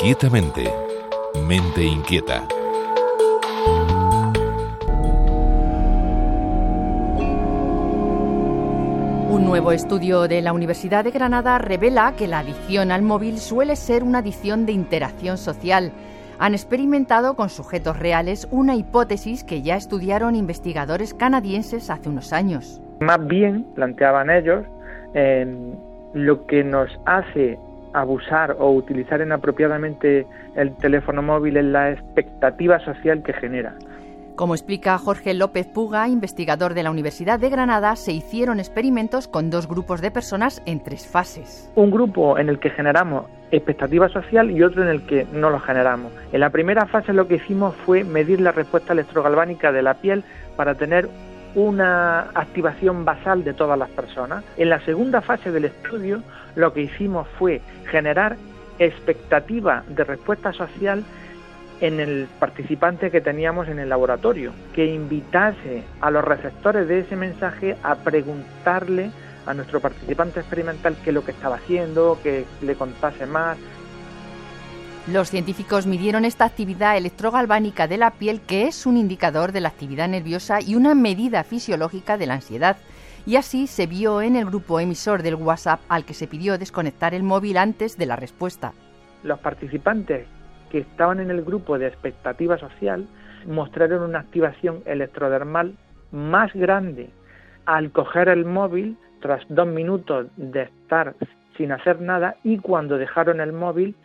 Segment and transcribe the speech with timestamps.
[0.00, 0.62] Inquietamente.
[1.48, 2.46] Mente inquieta.
[9.28, 13.74] Un nuevo estudio de la Universidad de Granada revela que la adicción al móvil suele
[13.74, 15.90] ser una adicción de interacción social.
[16.38, 22.80] Han experimentado con sujetos reales una hipótesis que ya estudiaron investigadores canadienses hace unos años.
[23.00, 24.64] Más bien, planteaban ellos,
[25.14, 25.44] eh,
[26.14, 27.58] lo que nos hace
[27.92, 33.74] abusar o utilizar inapropiadamente el teléfono móvil es la expectativa social que genera.
[34.38, 39.50] Como explica Jorge López Puga, investigador de la Universidad de Granada, se hicieron experimentos con
[39.50, 41.68] dos grupos de personas en tres fases.
[41.74, 45.58] Un grupo en el que generamos expectativa social y otro en el que no lo
[45.58, 46.12] generamos.
[46.32, 50.22] En la primera fase lo que hicimos fue medir la respuesta electrogalvánica de la piel
[50.56, 51.08] para tener
[51.54, 54.44] una activación basal de todas las personas.
[54.56, 56.22] En la segunda fase del estudio
[56.54, 58.36] lo que hicimos fue generar
[58.78, 61.04] expectativa de respuesta social
[61.80, 67.16] en el participante que teníamos en el laboratorio, que invitase a los receptores de ese
[67.16, 69.10] mensaje a preguntarle
[69.46, 73.56] a nuestro participante experimental qué es lo que estaba haciendo, que le contase más,
[75.12, 79.70] los científicos midieron esta actividad electrogalvánica de la piel, que es un indicador de la
[79.70, 82.76] actividad nerviosa y una medida fisiológica de la ansiedad.
[83.24, 87.14] Y así se vio en el grupo emisor del WhatsApp al que se pidió desconectar
[87.14, 88.72] el móvil antes de la respuesta.
[89.22, 90.26] Los participantes
[90.70, 93.06] que estaban en el grupo de expectativa social
[93.46, 95.74] mostraron una activación electrodermal
[96.12, 97.08] más grande
[97.64, 101.14] al coger el móvil tras dos minutos de estar
[101.56, 103.96] sin hacer nada y cuando dejaron el móvil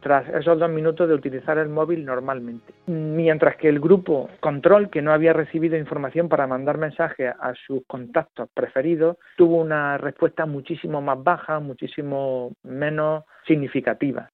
[0.00, 2.72] tras esos dos minutos de utilizar el móvil normalmente.
[2.86, 7.82] Mientras que el grupo control, que no había recibido información para mandar mensajes a sus
[7.86, 14.30] contactos preferidos, tuvo una respuesta muchísimo más baja, muchísimo menos significativa.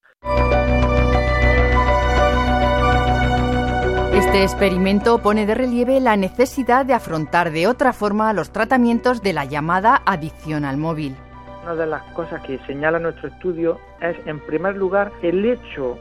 [4.14, 9.32] Este experimento pone de relieve la necesidad de afrontar de otra forma los tratamientos de
[9.32, 11.14] la llamada adicción al móvil
[11.62, 15.98] una de las cosas que señala nuestro estudio es, en primer lugar, el hecho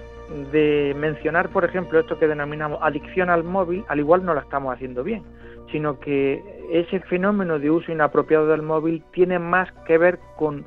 [0.52, 4.74] de mencionar, por ejemplo, esto que denominamos adicción al móvil, al igual no lo estamos
[4.74, 5.24] haciendo bien,
[5.72, 10.66] sino que ese fenómeno de uso inapropiado del móvil tiene más que ver con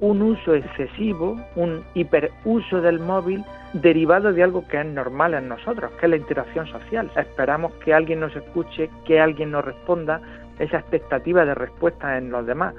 [0.00, 5.92] un uso excesivo, un hiperuso del móvil derivado de algo que es normal en nosotros,
[5.92, 7.10] que es la interacción social.
[7.16, 10.20] Esperamos que alguien nos escuche, que alguien nos responda,
[10.58, 12.74] esa expectativa de respuesta en los demás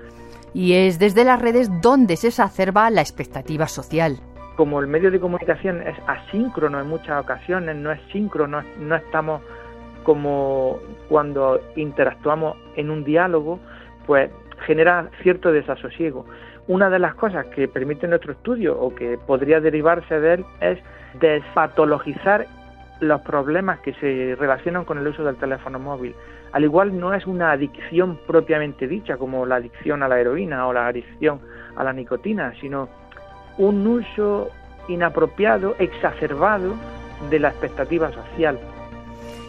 [0.54, 4.20] y es desde las redes donde se exacerba la expectativa social.
[4.56, 9.42] Como el medio de comunicación es asíncrono en muchas ocasiones, no es síncrono, no estamos
[10.04, 10.78] como
[11.10, 13.60] cuando interactuamos en un diálogo,
[14.06, 14.30] pues
[14.66, 16.26] genera cierto desasosiego.
[16.68, 20.80] Una de las cosas que permite nuestro estudio o que podría derivarse de él es
[21.20, 22.48] despatologizar
[23.08, 26.16] los problemas que se relacionan con el uso del teléfono móvil.
[26.52, 30.74] Al igual no es una adicción propiamente dicha, como la adicción a la heroína o
[30.74, 31.40] la adicción
[31.76, 32.90] a la nicotina, sino
[33.58, 34.50] un uso
[34.88, 36.76] inapropiado, exacerbado
[37.30, 38.60] de la expectativa social.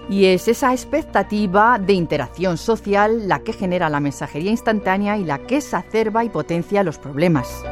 [0.08, 5.38] Y es esa expectativa de interacción social la que genera la mensajería instantánea y la
[5.38, 7.64] que exacerba y potencia los problemas.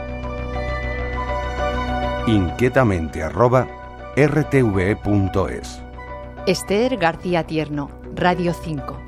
[2.26, 3.22] Inquietamente
[4.17, 5.83] rtve.es.
[6.47, 9.02] Esther García Tierno, Radio 5.